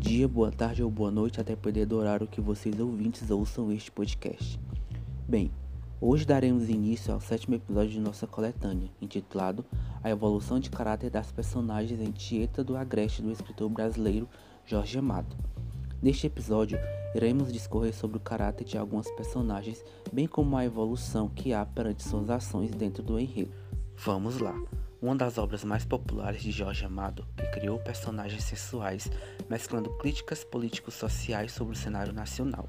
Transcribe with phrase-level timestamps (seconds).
[0.00, 3.90] dia, boa tarde ou boa noite, até poder do horário que vocês ouvintes ouçam este
[3.90, 4.58] podcast.
[5.28, 5.52] Bem,
[6.00, 9.62] hoje daremos início ao sétimo episódio de nossa coletânea, intitulado
[10.02, 14.26] A Evolução de Caráter das Personagens em Tieta do Agreste do escritor brasileiro
[14.64, 15.36] Jorge Amado.
[16.02, 16.78] Neste episódio,
[17.14, 22.02] iremos discorrer sobre o caráter de algumas personagens, bem como a evolução que há perante
[22.02, 23.52] suas ações dentro do enredo.
[23.98, 24.54] Vamos lá!
[25.00, 29.10] Uma das obras mais populares de Jorge Amado, que criou personagens sensuais,
[29.48, 32.68] mesclando críticas políticos-sociais sobre o cenário nacional.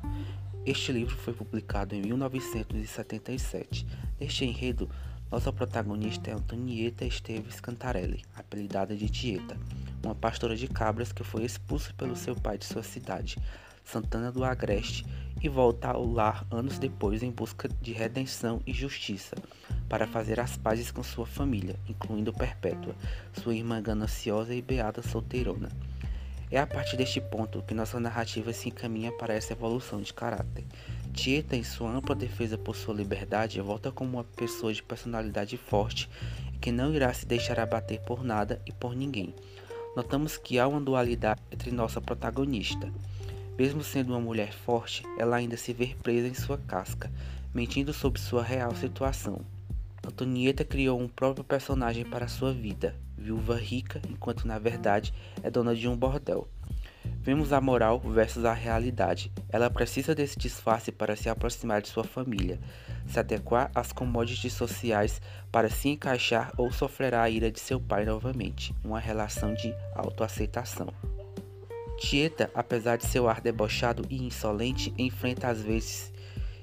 [0.65, 3.85] Este livro foi publicado em 1977.
[4.19, 4.89] Neste enredo,
[5.29, 9.57] nossa protagonista é Antonieta Esteves Cantarelli, apelidada de Tieta,
[10.03, 13.37] uma pastora de cabras que foi expulsa pelo seu pai de sua cidade,
[13.83, 15.05] Santana do Agreste,
[15.41, 19.35] e volta ao lar anos depois em busca de redenção e justiça,
[19.91, 22.95] para fazer as pazes com sua família, incluindo Perpétua,
[23.33, 25.67] sua irmã gananciosa e beata solteirona.
[26.49, 30.63] É a partir deste ponto que nossa narrativa se encaminha para essa evolução de caráter.
[31.11, 36.09] Tieta, em sua ampla defesa por sua liberdade, volta como uma pessoa de personalidade forte
[36.61, 39.35] que não irá se deixar abater por nada e por ninguém.
[39.93, 42.89] Notamos que há uma dualidade entre nossa protagonista.
[43.57, 47.11] Mesmo sendo uma mulher forte, ela ainda se vê presa em sua casca,
[47.53, 49.41] mentindo sobre sua real situação.
[50.05, 55.75] Antonieta criou um próprio personagem para sua vida, viúva rica, enquanto na verdade é dona
[55.75, 56.47] de um bordel.
[57.23, 59.31] Vemos a moral versus a realidade.
[59.49, 62.59] Ela precisa desse disfarce para se aproximar de sua família,
[63.05, 65.21] se adequar às commodities sociais
[65.51, 70.87] para se encaixar ou sofrerá a ira de seu pai novamente, uma relação de autoaceitação.
[71.99, 76.10] Tieta, apesar de seu ar debochado e insolente, enfrenta às vezes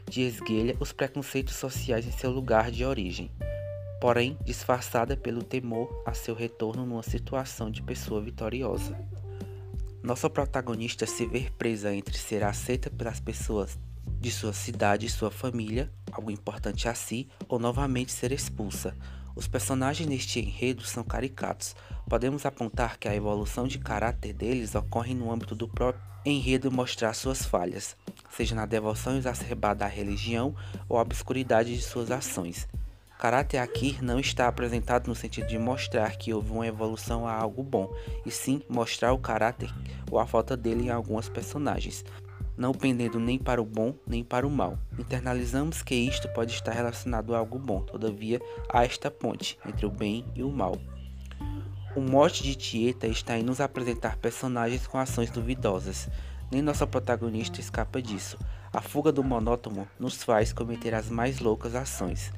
[0.08, 3.30] de esguelha os preconceitos sociais em seu lugar de origem,
[4.00, 8.98] porém disfarçada pelo temor a seu retorno numa situação de pessoa vitoriosa.
[10.02, 13.78] Nossa protagonista se vê presa entre ser aceita pelas pessoas
[14.20, 18.96] de sua cidade e sua família, algo importante a si, ou novamente ser expulsa,
[19.38, 21.76] os personagens neste enredo são caricatos.
[22.08, 27.14] Podemos apontar que a evolução de caráter deles ocorre no âmbito do próprio enredo mostrar
[27.14, 27.96] suas falhas,
[28.30, 30.54] seja na devoção exacerbada à religião
[30.88, 32.68] ou à obscuridade de suas ações.
[33.18, 37.62] Caráter aqui não está apresentado no sentido de mostrar que houve uma evolução a algo
[37.62, 37.92] bom,
[38.24, 39.74] e sim mostrar o caráter
[40.10, 42.04] ou a falta dele em algumas personagens
[42.58, 44.76] não pendendo nem para o bom nem para o mal.
[44.98, 49.90] Internalizamos que isto pode estar relacionado a algo bom, todavia há esta ponte entre o
[49.90, 50.76] bem e o mal.
[51.94, 56.08] O mote de Tieta está em nos apresentar personagens com ações duvidosas.
[56.50, 58.38] Nem nossa protagonista escapa disso.
[58.72, 62.32] A fuga do monótono nos faz cometer as mais loucas ações.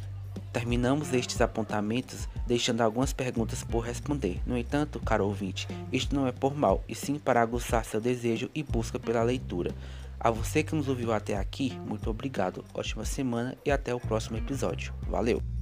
[0.53, 4.41] Terminamos estes apontamentos deixando algumas perguntas por responder.
[4.45, 8.51] No entanto, caro ouvinte, isto não é por mal, e sim para aguçar seu desejo
[8.55, 9.73] e busca pela leitura.
[10.19, 14.37] A você que nos ouviu até aqui, muito obrigado, ótima semana e até o próximo
[14.37, 14.93] episódio.
[15.09, 15.60] Valeu!